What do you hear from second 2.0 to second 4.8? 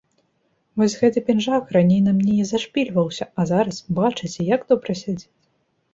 на мне на зашпільваўся, а зараз, бачыце, як